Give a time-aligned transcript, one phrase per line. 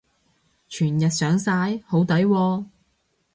[0.67, 1.79] 全日上晒？
[1.85, 2.65] 好抵喎